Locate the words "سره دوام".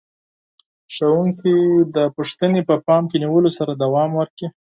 3.57-4.09